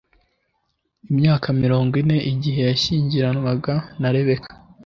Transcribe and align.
imyaka 1.11 1.47
mirongo 1.61 1.93
ine 2.01 2.17
igihe 2.31 2.59
yashyingiranwaga 2.69 3.73
na 4.01 4.09
Rebeka 4.15 4.51